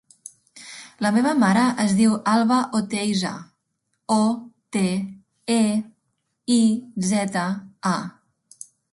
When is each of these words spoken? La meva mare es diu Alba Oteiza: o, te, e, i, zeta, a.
La 1.05 1.09
meva 1.15 1.31
mare 1.41 1.65
es 1.81 1.91
diu 1.97 2.13
Alba 2.31 2.55
Oteiza: 2.79 3.33
o, 4.15 4.25
te, 4.77 4.83
e, 5.57 5.59
i, 6.55 6.61
zeta, 7.11 7.45
a. 7.91 7.93